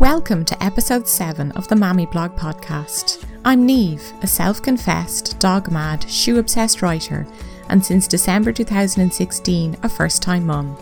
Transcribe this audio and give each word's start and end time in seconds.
Welcome 0.00 0.44
to 0.46 0.60
episode 0.62 1.06
7 1.06 1.52
of 1.52 1.68
the 1.68 1.76
Mammy 1.76 2.06
Blog 2.06 2.36
podcast. 2.36 3.24
I'm 3.44 3.64
Neve, 3.64 4.12
a 4.22 4.26
self 4.26 4.60
confessed, 4.60 5.38
dog 5.38 5.70
mad, 5.70 6.10
shoe 6.10 6.40
obsessed 6.40 6.82
writer, 6.82 7.24
and 7.68 7.84
since 7.84 8.08
December 8.08 8.52
2016, 8.52 9.76
a 9.84 9.88
first 9.88 10.20
time 10.20 10.46
mum. 10.46 10.76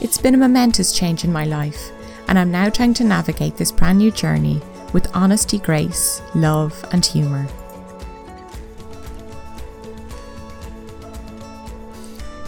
It's 0.00 0.16
been 0.16 0.34
a 0.34 0.38
momentous 0.38 0.96
change 0.96 1.22
in 1.22 1.32
my 1.32 1.44
life, 1.44 1.90
and 2.28 2.38
I'm 2.38 2.50
now 2.50 2.70
trying 2.70 2.94
to 2.94 3.04
navigate 3.04 3.58
this 3.58 3.70
brand 3.70 3.98
new 3.98 4.10
journey 4.10 4.62
with 4.94 5.14
honesty, 5.14 5.58
grace, 5.58 6.22
love, 6.34 6.82
and 6.92 7.04
humour. 7.04 7.46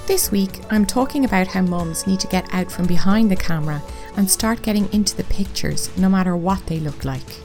This 0.09 0.33
week, 0.33 0.63
I'm 0.71 0.87
talking 0.87 1.27
about 1.27 1.49
how 1.49 1.61
mums 1.61 2.07
need 2.07 2.19
to 2.21 2.27
get 2.29 2.49
out 2.55 2.73
from 2.73 2.87
behind 2.87 3.31
the 3.31 3.37
camera 3.37 3.83
and 4.17 4.29
start 4.29 4.63
getting 4.63 4.91
into 4.91 5.15
the 5.15 5.25
pictures, 5.25 5.95
no 5.99 6.09
matter 6.09 6.35
what 6.35 6.65
they 6.65 6.81
look 6.81 7.05
like. 7.05 7.43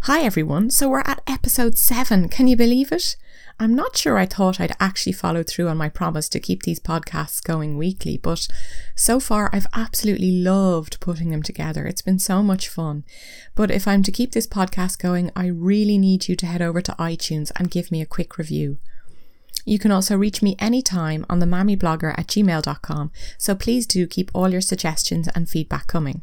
Hi 0.00 0.22
everyone, 0.22 0.70
so 0.70 0.88
we're 0.88 1.04
at 1.06 1.22
episode 1.28 1.78
7. 1.78 2.28
Can 2.28 2.48
you 2.48 2.56
believe 2.56 2.90
it? 2.90 3.14
I'm 3.60 3.74
not 3.74 3.96
sure 3.96 4.16
I 4.16 4.26
thought 4.26 4.60
I'd 4.60 4.76
actually 4.78 5.12
follow 5.12 5.42
through 5.42 5.66
on 5.66 5.76
my 5.76 5.88
promise 5.88 6.28
to 6.28 6.38
keep 6.38 6.62
these 6.62 6.78
podcasts 6.78 7.42
going 7.42 7.76
weekly, 7.76 8.16
but 8.16 8.46
so 8.94 9.18
far 9.18 9.50
I've 9.52 9.66
absolutely 9.74 10.30
loved 10.30 11.00
putting 11.00 11.30
them 11.30 11.42
together. 11.42 11.84
It's 11.84 12.02
been 12.02 12.20
so 12.20 12.40
much 12.40 12.68
fun. 12.68 13.02
But 13.56 13.72
if 13.72 13.88
I'm 13.88 14.04
to 14.04 14.12
keep 14.12 14.30
this 14.30 14.46
podcast 14.46 15.00
going, 15.00 15.32
I 15.34 15.46
really 15.46 15.98
need 15.98 16.28
you 16.28 16.36
to 16.36 16.46
head 16.46 16.62
over 16.62 16.80
to 16.80 16.92
iTunes 17.00 17.50
and 17.56 17.68
give 17.70 17.90
me 17.90 18.00
a 18.00 18.06
quick 18.06 18.38
review. 18.38 18.78
You 19.64 19.80
can 19.80 19.90
also 19.90 20.16
reach 20.16 20.40
me 20.40 20.54
anytime 20.60 21.26
on 21.28 21.40
the 21.40 21.46
mammyblogger 21.46 22.16
at 22.16 22.28
gmail.com, 22.28 23.10
so 23.38 23.54
please 23.56 23.86
do 23.88 24.06
keep 24.06 24.30
all 24.32 24.50
your 24.50 24.60
suggestions 24.60 25.28
and 25.34 25.48
feedback 25.48 25.88
coming. 25.88 26.22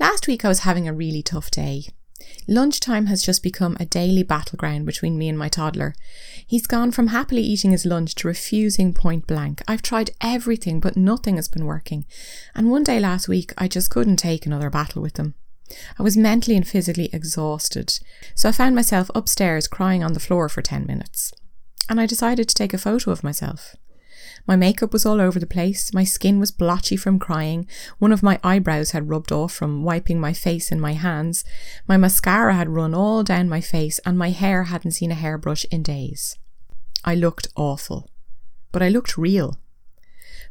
Last 0.00 0.26
week 0.26 0.44
I 0.44 0.48
was 0.48 0.60
having 0.60 0.88
a 0.88 0.92
really 0.92 1.22
tough 1.22 1.52
day. 1.52 1.84
Lunchtime 2.46 3.06
has 3.06 3.22
just 3.22 3.42
become 3.42 3.76
a 3.78 3.86
daily 3.86 4.22
battleground 4.22 4.86
between 4.86 5.16
me 5.16 5.28
and 5.28 5.38
my 5.38 5.48
toddler. 5.48 5.94
He's 6.46 6.66
gone 6.66 6.90
from 6.90 7.08
happily 7.08 7.42
eating 7.42 7.70
his 7.70 7.86
lunch 7.86 8.14
to 8.16 8.28
refusing 8.28 8.92
point 8.92 9.26
blank. 9.26 9.62
I've 9.68 9.82
tried 9.82 10.10
everything, 10.20 10.80
but 10.80 10.96
nothing 10.96 11.36
has 11.36 11.48
been 11.48 11.64
working. 11.64 12.04
And 12.54 12.70
one 12.70 12.84
day 12.84 12.98
last 12.98 13.28
week, 13.28 13.52
I 13.56 13.68
just 13.68 13.90
couldn't 13.90 14.16
take 14.16 14.46
another 14.46 14.70
battle 14.70 15.00
with 15.02 15.16
him. 15.16 15.34
I 15.98 16.02
was 16.02 16.16
mentally 16.16 16.56
and 16.56 16.66
physically 16.66 17.08
exhausted, 17.12 17.98
so 18.34 18.48
I 18.48 18.52
found 18.52 18.74
myself 18.74 19.10
upstairs 19.14 19.68
crying 19.68 20.02
on 20.02 20.14
the 20.14 20.20
floor 20.20 20.48
for 20.48 20.62
10 20.62 20.86
minutes. 20.86 21.32
And 21.88 22.00
I 22.00 22.06
decided 22.06 22.48
to 22.48 22.54
take 22.54 22.74
a 22.74 22.78
photo 22.78 23.10
of 23.10 23.24
myself. 23.24 23.76
My 24.46 24.56
makeup 24.56 24.92
was 24.92 25.06
all 25.06 25.20
over 25.20 25.38
the 25.38 25.46
place, 25.46 25.92
my 25.92 26.04
skin 26.04 26.40
was 26.40 26.50
blotchy 26.50 26.96
from 26.96 27.18
crying, 27.18 27.66
one 27.98 28.12
of 28.12 28.22
my 28.22 28.38
eyebrows 28.42 28.90
had 28.90 29.08
rubbed 29.08 29.32
off 29.32 29.52
from 29.52 29.84
wiping 29.84 30.20
my 30.20 30.32
face 30.32 30.72
in 30.72 30.80
my 30.80 30.94
hands, 30.94 31.44
my 31.86 31.96
mascara 31.96 32.54
had 32.54 32.68
run 32.68 32.94
all 32.94 33.22
down 33.22 33.48
my 33.48 33.60
face, 33.60 34.00
and 34.04 34.18
my 34.18 34.30
hair 34.30 34.64
hadn't 34.64 34.92
seen 34.92 35.10
a 35.10 35.14
hairbrush 35.14 35.64
in 35.70 35.82
days. 35.82 36.36
I 37.04 37.14
looked 37.14 37.48
awful, 37.56 38.10
but 38.72 38.82
I 38.82 38.88
looked 38.88 39.16
real. 39.16 39.58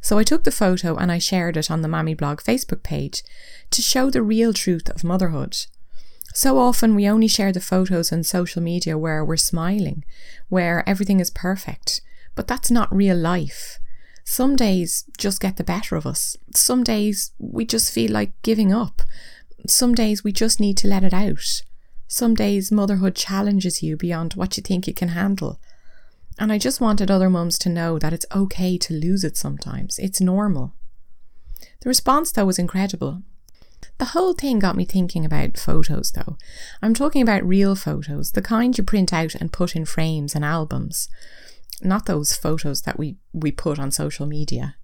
So 0.00 0.18
I 0.18 0.24
took 0.24 0.44
the 0.44 0.50
photo 0.50 0.96
and 0.96 1.12
I 1.12 1.18
shared 1.18 1.56
it 1.56 1.70
on 1.70 1.82
the 1.82 1.88
Mammy 1.88 2.14
Blog 2.14 2.40
Facebook 2.40 2.82
page 2.82 3.22
to 3.70 3.82
show 3.82 4.10
the 4.10 4.22
real 4.22 4.52
truth 4.52 4.88
of 4.88 5.04
motherhood. 5.04 5.56
So 6.32 6.58
often 6.58 6.94
we 6.94 7.08
only 7.08 7.28
share 7.28 7.52
the 7.52 7.60
photos 7.60 8.12
on 8.12 8.22
social 8.22 8.62
media 8.62 8.96
where 8.96 9.24
we're 9.24 9.36
smiling, 9.36 10.04
where 10.48 10.88
everything 10.88 11.20
is 11.20 11.30
perfect, 11.30 12.00
but 12.34 12.46
that's 12.46 12.70
not 12.70 12.94
real 12.94 13.16
life. 13.16 13.78
Some 14.24 14.54
days 14.54 15.04
just 15.18 15.40
get 15.40 15.56
the 15.56 15.64
better 15.64 15.96
of 15.96 16.06
us. 16.06 16.36
Some 16.54 16.84
days 16.84 17.32
we 17.38 17.64
just 17.64 17.92
feel 17.92 18.12
like 18.12 18.30
giving 18.42 18.72
up. 18.72 19.02
Some 19.66 19.94
days 19.94 20.22
we 20.22 20.32
just 20.32 20.60
need 20.60 20.76
to 20.78 20.88
let 20.88 21.02
it 21.02 21.12
out. 21.12 21.62
Some 22.06 22.34
days 22.34 22.70
motherhood 22.70 23.14
challenges 23.14 23.82
you 23.82 23.96
beyond 23.96 24.34
what 24.34 24.56
you 24.56 24.62
think 24.62 24.86
you 24.86 24.94
can 24.94 25.08
handle. 25.08 25.60
And 26.38 26.52
I 26.52 26.58
just 26.58 26.80
wanted 26.80 27.10
other 27.10 27.28
mums 27.28 27.58
to 27.58 27.68
know 27.68 27.98
that 27.98 28.12
it's 28.12 28.26
okay 28.34 28.78
to 28.78 28.94
lose 28.94 29.24
it 29.24 29.36
sometimes. 29.36 29.98
It's 29.98 30.20
normal. 30.20 30.74
The 31.80 31.88
response, 31.88 32.32
though, 32.32 32.46
was 32.46 32.58
incredible. 32.58 33.22
The 33.98 34.06
whole 34.06 34.34
thing 34.34 34.58
got 34.58 34.76
me 34.76 34.84
thinking 34.84 35.24
about 35.24 35.58
photos, 35.58 36.12
though. 36.12 36.36
I'm 36.80 36.94
talking 36.94 37.20
about 37.20 37.44
real 37.44 37.74
photos, 37.74 38.32
the 38.32 38.42
kind 38.42 38.76
you 38.76 38.84
print 38.84 39.12
out 39.12 39.34
and 39.34 39.52
put 39.52 39.74
in 39.74 39.84
frames 39.84 40.34
and 40.34 40.44
albums 40.44 41.08
not 41.82 42.06
those 42.06 42.36
photos 42.36 42.82
that 42.82 42.98
we, 42.98 43.16
we 43.32 43.52
put 43.52 43.78
on 43.78 43.90
social 43.90 44.26
media, 44.26 44.76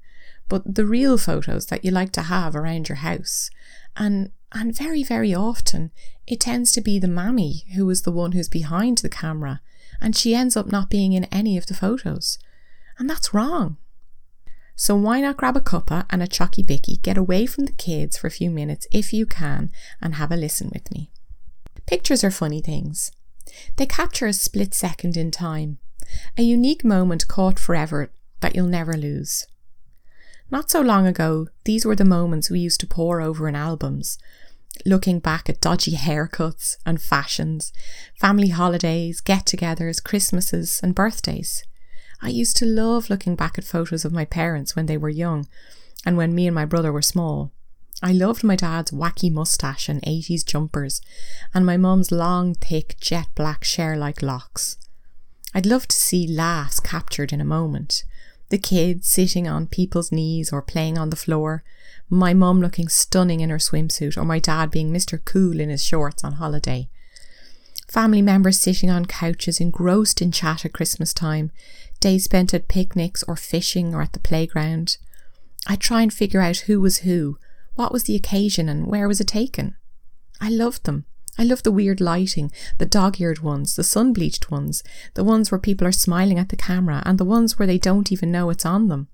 but 0.49 0.75
the 0.75 0.87
real 0.87 1.19
photos 1.19 1.67
that 1.67 1.85
you 1.85 1.91
like 1.91 2.13
to 2.13 2.23
have 2.23 2.55
around 2.55 2.89
your 2.89 2.97
house. 2.97 3.51
And 3.97 4.31
and 4.53 4.77
very, 4.77 5.03
very 5.03 5.35
often 5.35 5.91
it 6.27 6.41
tends 6.41 6.73
to 6.73 6.81
be 6.81 6.99
the 6.99 7.09
mammy 7.09 7.65
who 7.75 7.89
is 7.91 8.03
the 8.03 8.13
one 8.13 8.33
who's 8.33 8.49
behind 8.49 8.99
the 8.99 9.09
camera, 9.09 9.61
and 10.01 10.17
she 10.17 10.35
ends 10.35 10.57
up 10.57 10.67
not 10.67 10.91
being 10.91 11.13
in 11.13 11.25
any 11.25 11.59
of 11.59 11.67
the 11.67 11.75
photos. 11.75 12.39
And 12.99 13.11
that's 13.11 13.35
wrong. 13.35 13.77
So 14.75 14.95
why 14.95 15.21
not 15.21 15.37
grab 15.37 15.57
a 15.57 15.61
cuppa 15.61 16.07
and 16.11 16.23
a 16.23 16.27
chocky 16.27 16.67
bicky, 16.67 16.97
get 16.99 17.17
away 17.17 17.47
from 17.47 17.65
the 17.65 17.73
kids 17.73 18.17
for 18.17 18.27
a 18.27 18.31
few 18.31 18.51
minutes 18.51 18.87
if 18.93 19.13
you 19.13 19.27
can, 19.27 19.71
and 20.01 20.15
have 20.15 20.31
a 20.31 20.37
listen 20.37 20.71
with 20.73 20.91
me. 20.91 21.11
Pictures 21.87 22.23
are 22.23 22.31
funny 22.31 22.61
things. 22.61 23.11
They 23.77 23.87
capture 23.87 24.27
a 24.27 24.33
split 24.33 24.75
second 24.75 25.17
in 25.17 25.31
time, 25.31 25.79
a 26.37 26.43
unique 26.43 26.85
moment 26.85 27.29
caught 27.29 27.59
forever 27.59 28.11
that 28.41 28.55
you'll 28.55 28.67
never 28.67 28.95
lose. 28.95 29.47
Not 30.51 30.71
so 30.71 30.81
long 30.81 31.07
ago, 31.07 31.49
these 31.65 31.85
were 31.85 31.97
the 31.97 32.05
moments 32.05 32.51
we 32.51 32.61
used 32.61 32.81
to 32.81 32.87
pore 32.87 33.21
over 33.21 33.49
in 33.49 33.57
albums, 33.57 34.19
looking 34.85 35.19
back 35.19 35.49
at 35.49 35.61
dodgy 35.61 35.97
haircuts 35.97 36.77
and 36.87 37.01
fashions, 37.01 37.73
family 38.21 38.49
holidays, 38.49 39.21
get 39.21 39.47
togethers, 39.47 40.03
Christmases, 40.03 40.81
and 40.83 40.95
birthdays. 40.95 41.65
I 42.23 42.29
used 42.29 42.57
to 42.59 42.67
love 42.67 43.11
looking 43.11 43.35
back 43.35 43.59
at 43.59 43.65
photos 43.65 44.05
of 44.05 44.13
my 44.13 44.25
parents 44.25 44.77
when 44.77 44.87
they 44.87 44.97
were 44.97 45.09
young 45.09 45.49
and 46.05 46.17
when 46.17 46.35
me 46.35 46.47
and 46.47 46.55
my 46.55 46.65
brother 46.65 46.93
were 46.93 47.03
small. 47.03 47.53
I 48.03 48.13
loved 48.13 48.45
my 48.45 48.57
dad's 48.57 48.91
wacky 48.91 49.33
moustache 49.33 49.89
and 49.89 50.03
80s 50.03 50.45
jumpers, 50.45 51.01
and 51.55 51.65
my 51.65 51.77
mum's 51.77 52.13
long, 52.13 52.55
thick, 52.55 52.97
jet 53.01 53.29
black 53.35 53.65
Cher 53.65 53.97
like 53.97 54.23
locks. 54.23 54.77
I'd 55.57 55.65
love 55.65 55.89
to 55.89 55.97
see 55.97 56.29
laughs 56.29 56.81
captured 56.81 57.33
in 57.33 57.41
a 57.41 57.45
moment. 57.45 58.05
The 58.51 58.59
kids 58.59 59.09
sitting 59.09 59.49
on 59.49 59.69
people's 59.69 60.13
knees 60.13 60.53
or 60.53 60.61
playing 60.61 60.99
on 60.99 61.09
the 61.09 61.17
floor, 61.17 61.65
my 62.11 62.35
mum 62.35 62.61
looking 62.61 62.91
stunning 62.91 63.41
in 63.41 63.49
her 63.49 63.57
swimsuit, 63.57 64.19
or 64.19 64.27
my 64.27 64.39
dad 64.39 64.71
being 64.71 64.93
Mr. 64.93 65.19
Cool 65.25 65.59
in 65.59 65.71
his 65.71 65.83
shorts 65.83 66.23
on 66.23 66.33
holiday. 66.33 66.91
Family 67.89 68.21
members 68.21 68.61
sitting 68.61 68.91
on 68.91 69.07
couches 69.07 69.59
engrossed 69.59 70.21
in 70.21 70.31
chat 70.31 70.67
at 70.67 70.75
Christmas 70.75 71.15
time, 71.15 71.51
days 72.01 72.25
spent 72.25 72.53
at 72.53 72.69
picnics 72.69 73.23
or 73.23 73.35
fishing 73.35 73.95
or 73.95 74.03
at 74.03 74.13
the 74.13 74.21
playground. 74.21 74.99
I'd 75.67 75.81
try 75.81 76.03
and 76.03 76.13
figure 76.13 76.43
out 76.43 76.67
who 76.67 76.83
was 76.83 76.99
who, 76.99 77.39
what 77.77 77.95
was 77.95 78.03
the 78.03 78.15
occasion, 78.15 78.69
and 78.69 78.87
where 78.89 79.09
was 79.09 79.23
it 79.23 79.29
taken. 79.29 79.75
I 80.39 80.51
loved 80.51 80.85
them. 80.85 81.07
I 81.39 81.45
love 81.45 81.63
the 81.63 81.71
weird 81.71 82.01
lighting, 82.01 82.51
the 82.79 82.87
dog 82.87 83.21
eared 83.21 83.41
ones, 83.41 83.77
the 83.77 83.85
sun 83.85 84.13
bleached 84.13 84.51
ones, 84.51 84.83
the 85.15 85.25
ones 85.25 85.51
where 85.51 85.59
people 85.59 85.87
are 85.87 85.93
smiling 85.93 86.39
at 86.39 86.49
the 86.49 86.57
camera, 86.57 87.03
and 87.05 87.19
the 87.19 87.25
ones 87.25 87.59
where 87.59 87.67
they 87.67 87.79
don't 87.79 88.11
even 88.11 88.33
know 88.33 88.51
it's 88.51 88.65
on 88.65 88.89
them. 88.89 89.09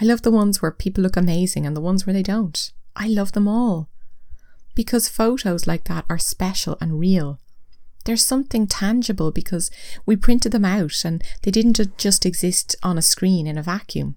I 0.00 0.04
love 0.04 0.22
the 0.22 0.30
ones 0.30 0.60
where 0.60 0.70
people 0.70 1.02
look 1.02 1.16
amazing 1.16 1.66
and 1.66 1.76
the 1.76 1.80
ones 1.80 2.06
where 2.06 2.14
they 2.14 2.22
don't. 2.22 2.72
I 2.96 3.08
love 3.08 3.32
them 3.32 3.48
all. 3.48 3.88
Because 4.74 5.08
photos 5.08 5.66
like 5.66 5.84
that 5.84 6.04
are 6.08 6.18
special 6.18 6.76
and 6.80 6.98
real. 6.98 7.38
There's 8.04 8.24
something 8.24 8.66
tangible 8.66 9.30
because 9.30 9.70
we 10.06 10.16
printed 10.16 10.52
them 10.52 10.64
out 10.64 11.04
and 11.04 11.22
they 11.42 11.50
didn't 11.50 11.98
just 11.98 12.24
exist 12.24 12.74
on 12.82 12.96
a 12.96 13.02
screen 13.02 13.46
in 13.46 13.58
a 13.58 13.62
vacuum. 13.62 14.16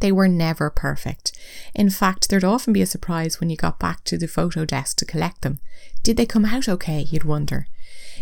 They 0.00 0.12
were 0.12 0.28
never 0.28 0.70
perfect. 0.70 1.32
In 1.74 1.90
fact, 1.90 2.28
there'd 2.28 2.44
often 2.44 2.72
be 2.72 2.82
a 2.82 2.86
surprise 2.86 3.40
when 3.40 3.50
you 3.50 3.56
got 3.56 3.78
back 3.78 4.04
to 4.04 4.16
the 4.16 4.28
photo 4.28 4.64
desk 4.64 4.96
to 4.98 5.04
collect 5.04 5.42
them. 5.42 5.58
Did 6.02 6.16
they 6.16 6.26
come 6.26 6.44
out 6.44 6.68
okay? 6.68 7.06
You'd 7.10 7.24
wonder. 7.24 7.66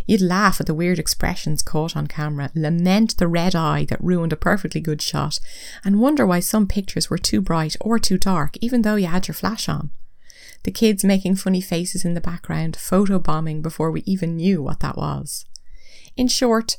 You'd 0.06 0.20
laugh 0.20 0.60
at 0.60 0.66
the 0.66 0.74
weird 0.74 0.98
expressions 0.98 1.62
caught 1.62 1.96
on 1.96 2.06
camera, 2.06 2.50
lament 2.54 3.16
the 3.16 3.28
red 3.28 3.54
eye 3.54 3.84
that 3.86 4.02
ruined 4.02 4.32
a 4.32 4.36
perfectly 4.36 4.80
good 4.80 5.02
shot, 5.02 5.38
and 5.84 6.00
wonder 6.00 6.24
why 6.24 6.40
some 6.40 6.66
pictures 6.66 7.10
were 7.10 7.18
too 7.18 7.40
bright 7.40 7.76
or 7.80 7.98
too 7.98 8.16
dark, 8.16 8.56
even 8.60 8.82
though 8.82 8.96
you 8.96 9.08
had 9.08 9.26
your 9.26 9.34
flash 9.34 9.68
on. 9.68 9.90
The 10.62 10.70
kids 10.70 11.04
making 11.04 11.36
funny 11.36 11.60
faces 11.60 12.04
in 12.04 12.14
the 12.14 12.20
background, 12.20 12.76
photo 12.76 13.18
bombing 13.18 13.62
before 13.62 13.90
we 13.90 14.02
even 14.06 14.36
knew 14.36 14.62
what 14.62 14.80
that 14.80 14.96
was. 14.96 15.44
In 16.16 16.28
short, 16.28 16.78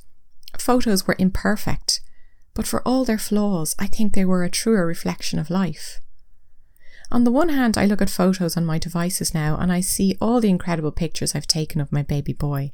photos 0.57 1.05
were 1.05 1.15
imperfect, 1.19 2.01
but 2.57 2.65
for 2.65 2.81
all 2.87 3.05
their 3.05 3.19
flaws, 3.19 3.75
I 3.77 3.85
think 3.85 4.13
they 4.13 4.25
were 4.25 4.43
a 4.43 4.49
truer 4.49 4.83
reflection 4.87 5.37
of 5.37 5.51
life. 5.51 5.99
On 7.11 7.23
the 7.23 7.31
one 7.31 7.49
hand, 7.49 7.77
I 7.77 7.85
look 7.85 8.01
at 8.01 8.09
photos 8.09 8.57
on 8.57 8.65
my 8.65 8.79
devices 8.79 9.31
now 9.31 9.57
and 9.57 9.71
I 9.71 9.79
see 9.79 10.17
all 10.19 10.41
the 10.41 10.49
incredible 10.49 10.91
pictures 10.91 11.35
I've 11.35 11.45
taken 11.45 11.79
of 11.79 11.91
my 11.91 12.01
baby 12.01 12.33
boy. 12.33 12.71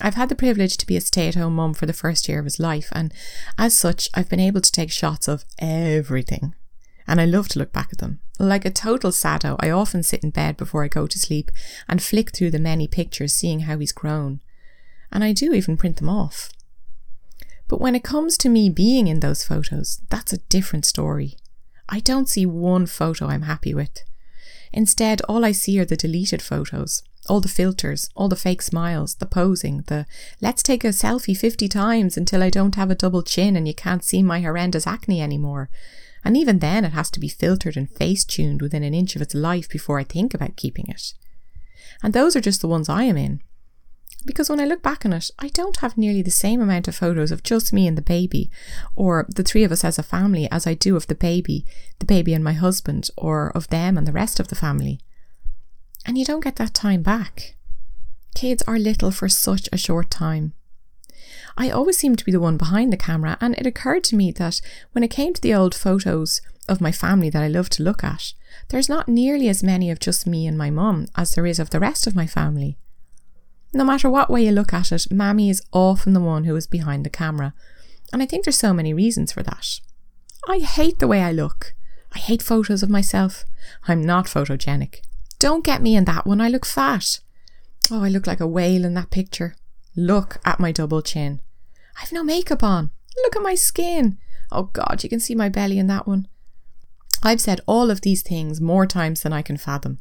I've 0.00 0.14
had 0.14 0.28
the 0.28 0.36
privilege 0.36 0.76
to 0.76 0.86
be 0.86 0.96
a 0.96 1.00
stay 1.00 1.26
at 1.26 1.34
home 1.34 1.56
mum 1.56 1.74
for 1.74 1.86
the 1.86 1.92
first 1.92 2.28
year 2.28 2.38
of 2.38 2.44
his 2.44 2.60
life, 2.60 2.88
and 2.92 3.12
as 3.58 3.76
such, 3.76 4.08
I've 4.14 4.28
been 4.28 4.38
able 4.38 4.60
to 4.60 4.72
take 4.72 4.92
shots 4.92 5.26
of 5.26 5.44
everything. 5.58 6.54
And 7.08 7.20
I 7.20 7.24
love 7.24 7.48
to 7.48 7.58
look 7.58 7.72
back 7.72 7.88
at 7.92 7.98
them. 7.98 8.20
Like 8.38 8.64
a 8.64 8.70
total 8.70 9.10
sado, 9.10 9.56
I 9.58 9.70
often 9.70 10.04
sit 10.04 10.22
in 10.22 10.30
bed 10.30 10.56
before 10.56 10.84
I 10.84 10.88
go 10.88 11.08
to 11.08 11.18
sleep 11.18 11.50
and 11.88 12.00
flick 12.00 12.30
through 12.30 12.52
the 12.52 12.60
many 12.60 12.86
pictures, 12.86 13.34
seeing 13.34 13.60
how 13.60 13.76
he's 13.78 13.92
grown. 13.92 14.40
And 15.10 15.24
I 15.24 15.32
do 15.32 15.52
even 15.52 15.76
print 15.76 15.96
them 15.96 16.08
off. 16.08 16.52
But 17.68 17.80
when 17.80 17.94
it 17.94 18.04
comes 18.04 18.36
to 18.38 18.48
me 18.48 18.68
being 18.68 19.06
in 19.06 19.20
those 19.20 19.44
photos, 19.44 20.00
that's 20.10 20.32
a 20.32 20.38
different 20.48 20.84
story. 20.84 21.36
I 21.88 22.00
don't 22.00 22.28
see 22.28 22.46
one 22.46 22.86
photo 22.86 23.26
I'm 23.26 23.42
happy 23.42 23.74
with. 23.74 24.02
Instead, 24.72 25.20
all 25.22 25.44
I 25.44 25.52
see 25.52 25.78
are 25.78 25.84
the 25.84 25.96
deleted 25.96 26.42
photos, 26.42 27.02
all 27.28 27.40
the 27.40 27.48
filters, 27.48 28.10
all 28.14 28.28
the 28.28 28.36
fake 28.36 28.60
smiles, 28.60 29.14
the 29.14 29.26
posing, 29.26 29.82
the 29.86 30.04
let's 30.40 30.62
take 30.62 30.84
a 30.84 30.88
selfie 30.88 31.36
50 31.36 31.68
times 31.68 32.16
until 32.16 32.42
I 32.42 32.50
don't 32.50 32.74
have 32.74 32.90
a 32.90 32.94
double 32.94 33.22
chin 33.22 33.56
and 33.56 33.68
you 33.68 33.74
can't 33.74 34.04
see 34.04 34.22
my 34.22 34.40
horrendous 34.40 34.86
acne 34.86 35.22
anymore. 35.22 35.70
And 36.24 36.36
even 36.36 36.58
then, 36.58 36.84
it 36.84 36.92
has 36.92 37.10
to 37.12 37.20
be 37.20 37.28
filtered 37.28 37.76
and 37.76 37.90
face 37.90 38.24
tuned 38.24 38.62
within 38.62 38.82
an 38.82 38.94
inch 38.94 39.14
of 39.14 39.22
its 39.22 39.34
life 39.34 39.68
before 39.68 39.98
I 39.98 40.04
think 40.04 40.34
about 40.34 40.56
keeping 40.56 40.86
it. 40.88 41.14
And 42.02 42.12
those 42.12 42.34
are 42.34 42.40
just 42.40 42.60
the 42.60 42.68
ones 42.68 42.88
I 42.88 43.04
am 43.04 43.16
in. 43.16 43.42
Because 44.26 44.48
when 44.48 44.60
I 44.60 44.64
look 44.64 44.82
back 44.82 45.04
on 45.04 45.12
it, 45.12 45.30
I 45.38 45.48
don't 45.48 45.78
have 45.78 45.98
nearly 45.98 46.22
the 46.22 46.30
same 46.30 46.62
amount 46.62 46.88
of 46.88 46.96
photos 46.96 47.30
of 47.30 47.42
just 47.42 47.72
me 47.72 47.86
and 47.86 47.96
the 47.96 48.02
baby, 48.02 48.50
or 48.96 49.26
the 49.28 49.42
three 49.42 49.64
of 49.64 49.72
us 49.72 49.84
as 49.84 49.98
a 49.98 50.02
family, 50.02 50.50
as 50.50 50.66
I 50.66 50.74
do 50.74 50.96
of 50.96 51.06
the 51.06 51.14
baby, 51.14 51.64
the 51.98 52.06
baby 52.06 52.32
and 52.32 52.42
my 52.42 52.54
husband, 52.54 53.10
or 53.16 53.50
of 53.54 53.68
them 53.68 53.98
and 53.98 54.06
the 54.06 54.12
rest 54.12 54.40
of 54.40 54.48
the 54.48 54.54
family. 54.54 54.98
And 56.06 56.16
you 56.16 56.24
don't 56.24 56.44
get 56.44 56.56
that 56.56 56.74
time 56.74 57.02
back. 57.02 57.56
Kids 58.34 58.62
are 58.66 58.78
little 58.78 59.10
for 59.10 59.28
such 59.28 59.68
a 59.72 59.78
short 59.78 60.10
time. 60.10 60.54
I 61.56 61.70
always 61.70 61.98
seem 61.98 62.16
to 62.16 62.24
be 62.24 62.32
the 62.32 62.40
one 62.40 62.56
behind 62.56 62.92
the 62.92 62.96
camera, 62.96 63.36
and 63.40 63.54
it 63.56 63.66
occurred 63.66 64.04
to 64.04 64.16
me 64.16 64.32
that 64.32 64.60
when 64.92 65.04
it 65.04 65.10
came 65.10 65.34
to 65.34 65.40
the 65.40 65.54
old 65.54 65.74
photos 65.74 66.40
of 66.68 66.80
my 66.80 66.92
family 66.92 67.30
that 67.30 67.42
I 67.42 67.48
love 67.48 67.68
to 67.70 67.82
look 67.82 68.02
at, 68.02 68.32
there's 68.68 68.88
not 68.88 69.08
nearly 69.08 69.48
as 69.48 69.62
many 69.62 69.90
of 69.90 70.00
just 70.00 70.26
me 70.26 70.46
and 70.46 70.56
my 70.56 70.70
mum 70.70 71.06
as 71.14 71.34
there 71.34 71.46
is 71.46 71.58
of 71.58 71.70
the 71.70 71.80
rest 71.80 72.06
of 72.06 72.16
my 72.16 72.26
family. 72.26 72.78
No 73.74 73.84
matter 73.84 74.08
what 74.08 74.30
way 74.30 74.44
you 74.44 74.52
look 74.52 74.72
at 74.72 74.92
it, 74.92 75.10
Mammy 75.10 75.50
is 75.50 75.60
often 75.72 76.12
the 76.12 76.20
one 76.20 76.44
who 76.44 76.54
is 76.54 76.68
behind 76.68 77.04
the 77.04 77.10
camera, 77.10 77.54
and 78.12 78.22
I 78.22 78.26
think 78.26 78.44
there's 78.44 78.56
so 78.56 78.72
many 78.72 78.94
reasons 78.94 79.32
for 79.32 79.42
that. 79.42 79.80
I 80.48 80.58
hate 80.58 81.00
the 81.00 81.08
way 81.08 81.22
I 81.22 81.32
look. 81.32 81.74
I 82.14 82.18
hate 82.20 82.40
photos 82.40 82.84
of 82.84 82.88
myself. 82.88 83.44
I'm 83.88 84.00
not 84.00 84.26
photogenic. 84.26 85.00
Don't 85.40 85.64
get 85.64 85.82
me 85.82 85.96
in 85.96 86.04
that 86.04 86.24
one, 86.24 86.40
I 86.40 86.48
look 86.48 86.64
fat. 86.64 87.18
Oh, 87.90 88.04
I 88.04 88.08
look 88.08 88.28
like 88.28 88.38
a 88.38 88.46
whale 88.46 88.84
in 88.84 88.94
that 88.94 89.10
picture. 89.10 89.56
Look 89.96 90.38
at 90.44 90.60
my 90.60 90.70
double 90.70 91.02
chin. 91.02 91.40
I've 92.00 92.12
no 92.12 92.22
makeup 92.22 92.62
on. 92.62 92.92
Look 93.24 93.34
at 93.34 93.42
my 93.42 93.56
skin. 93.56 94.18
Oh 94.52 94.70
God, 94.72 95.02
you 95.02 95.08
can 95.08 95.20
see 95.20 95.34
my 95.34 95.48
belly 95.48 95.80
in 95.80 95.88
that 95.88 96.06
one. 96.06 96.28
I've 97.24 97.40
said 97.40 97.60
all 97.66 97.90
of 97.90 98.02
these 98.02 98.22
things 98.22 98.60
more 98.60 98.86
times 98.86 99.22
than 99.22 99.32
I 99.32 99.42
can 99.42 99.56
fathom. 99.56 99.98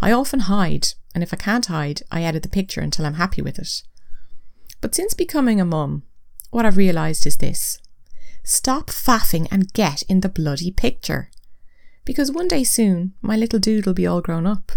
I 0.00 0.10
often 0.10 0.40
hide, 0.40 0.88
and 1.14 1.22
if 1.22 1.32
I 1.32 1.36
can't 1.36 1.66
hide, 1.66 2.02
I 2.10 2.22
edit 2.22 2.42
the 2.42 2.48
picture 2.48 2.80
until 2.80 3.06
I'm 3.06 3.14
happy 3.14 3.40
with 3.40 3.58
it. 3.58 3.82
But 4.80 4.94
since 4.94 5.14
becoming 5.14 5.60
a 5.60 5.64
mum, 5.64 6.02
what 6.50 6.66
I've 6.66 6.76
realised 6.76 7.26
is 7.26 7.36
this 7.38 7.80
stop 8.42 8.88
faffing 8.88 9.48
and 9.50 9.72
get 9.72 10.02
in 10.02 10.20
the 10.20 10.28
bloody 10.28 10.70
picture 10.70 11.30
because 12.04 12.30
one 12.30 12.48
day 12.48 12.62
soon 12.62 13.14
my 13.22 13.36
little 13.36 13.58
dude 13.58 13.86
will 13.86 13.94
be 13.94 14.06
all 14.06 14.20
grown 14.20 14.46
up. 14.46 14.72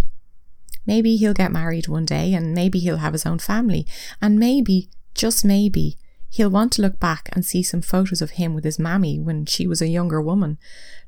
Maybe 0.86 1.18
he'll 1.18 1.34
get 1.34 1.52
married 1.52 1.88
one 1.88 2.06
day 2.06 2.34
and 2.34 2.54
maybe 2.54 2.80
he'll 2.80 2.98
have 2.98 3.14
his 3.14 3.26
own 3.26 3.40
family, 3.40 3.86
and 4.22 4.40
maybe, 4.40 4.90
just 5.14 5.44
maybe, 5.44 5.98
he'll 6.30 6.50
want 6.50 6.72
to 6.74 6.82
look 6.82 7.00
back 7.00 7.30
and 7.34 7.46
see 7.46 7.62
some 7.62 7.82
photos 7.82 8.22
of 8.22 8.32
him 8.32 8.54
with 8.54 8.64
his 8.64 8.80
mammy 8.80 9.20
when 9.20 9.46
she 9.46 9.68
was 9.68 9.82
a 9.82 9.90
younger 9.90 10.22
woman, 10.22 10.58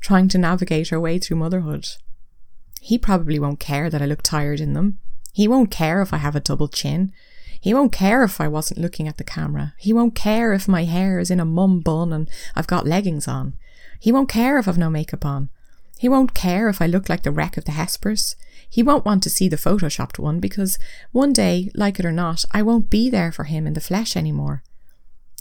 trying 0.02 0.28
to 0.28 0.38
navigate 0.38 0.90
her 0.90 1.00
way 1.00 1.18
through 1.18 1.38
motherhood. 1.38 1.88
He 2.82 2.98
probably 2.98 3.40
won't 3.40 3.60
care 3.60 3.90
that 3.90 4.02
I 4.02 4.06
look 4.06 4.22
tired 4.22 4.60
in 4.60 4.74
them. 4.74 5.00
He 5.39 5.47
won't 5.47 5.71
care 5.71 6.01
if 6.01 6.13
I 6.13 6.18
have 6.18 6.36
a 6.36 6.41
double 6.41 6.68
chin. 6.68 7.13
He 7.62 7.74
won't 7.74 7.94
care 7.94 8.24
if 8.24 8.41
I 8.41 8.50
wasn't 8.50 8.81
looking 8.81 9.07
at 9.07 9.15
the 9.15 9.24
camera. 9.24 9.74
He 9.77 9.94
won't 9.94 10.13
care 10.13 10.51
if 10.51 10.68
my 10.68 10.83
hair 10.83 11.18
is 11.18 11.31
in 11.31 11.39
a 11.39 11.45
mum 11.45 11.80
bun 11.80 12.12
and 12.12 12.30
I've 12.57 12.68
got 12.68 12.86
leggings 12.86 13.25
on. 13.25 13.53
He 14.01 14.12
won't 14.12 14.27
care 14.27 14.59
if 14.59 14.68
I've 14.68 14.77
no 14.77 14.89
makeup 14.89 15.24
on. 15.24 15.50
He 15.97 16.09
won't 16.09 16.33
care 16.33 16.68
if 16.68 16.81
I 16.81 16.88
look 16.88 17.07
like 17.07 17.24
the 17.24 17.31
wreck 17.31 17.56
of 17.56 17.63
the 17.63 17.71
Hesperus. 17.71 18.36
He 18.69 18.83
won't 18.83 19.06
want 19.06 19.24
to 19.24 19.30
see 19.30 19.47
the 19.47 19.56
photoshopped 19.56 20.19
one 20.19 20.41
because 20.41 20.77
one 21.13 21.31
day, 21.31 21.71
like 21.74 22.01
it 22.01 22.06
or 22.06 22.12
not, 22.12 22.44
I 22.51 22.62
won't 22.62 22.89
be 22.89 23.09
there 23.09 23.31
for 23.31 23.45
him 23.45 23.65
in 23.65 23.75
the 23.75 23.80
flesh 23.80 24.18
anymore. 24.18 24.62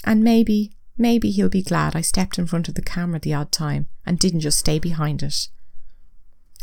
And 0.04 0.22
maybe, 0.22 0.76
maybe 0.96 1.32
he'll 1.32 1.48
be 1.48 1.60
glad 1.60 1.96
I 1.96 2.02
stepped 2.02 2.38
in 2.38 2.46
front 2.46 2.68
of 2.68 2.76
the 2.76 2.82
camera 2.82 3.18
the 3.18 3.34
odd 3.34 3.50
time 3.50 3.88
and 4.06 4.16
didn't 4.16 4.46
just 4.46 4.60
stay 4.60 4.78
behind 4.78 5.24
it. 5.24 5.48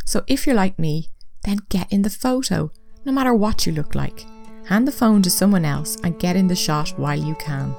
So 0.05 0.23
if 0.25 0.47
you're 0.47 0.55
like 0.55 0.79
me, 0.79 1.09
then 1.43 1.59
get 1.67 1.91
in 1.91 2.03
the 2.03 2.09
photo, 2.09 2.71
no 3.05 3.11
matter 3.11 3.33
what 3.33 3.65
you 3.65 3.71
look 3.71 3.95
like. 3.95 4.25
Hand 4.65 4.87
the 4.87 4.91
phone 4.91 5.21
to 5.21 5.29
someone 5.29 5.63
else 5.63 5.97
and 6.03 6.19
get 6.19 6.35
in 6.35 6.47
the 6.47 6.55
shot 6.55 6.89
while 6.97 7.17
you 7.17 7.35
can. 7.35 7.75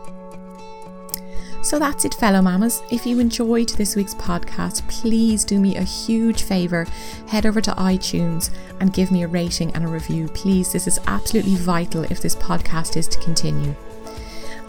So 1.63 1.81
that's 1.81 2.05
it, 2.05 2.15
fellow 2.15 2.41
mamas. 2.43 2.81
If 2.93 3.05
you 3.05 3.19
enjoyed 3.19 3.71
this 3.71 3.97
week's 3.97 4.15
podcast, 4.15 4.87
please 4.89 5.45
do 5.45 5.59
me 5.59 5.75
a 5.75 5.83
huge 5.83 6.45
favour. 6.45 6.87
Head 7.27 7.45
over 7.45 7.61
to 7.61 7.73
iTunes 7.73 8.51
and 8.79 8.93
give 8.93 9.11
me 9.11 9.25
a 9.25 9.29
rating 9.29 9.75
and 9.75 9.85
a 9.85 9.89
review. 9.89 10.29
Please, 10.29 10.73
this 10.73 10.87
is 10.87 11.01
absolutely 11.09 11.57
vital 11.57 12.05
if 12.05 12.21
this 12.21 12.37
podcast 12.37 12.97
is 12.97 13.09
to 13.09 13.19
continue. 13.19 13.75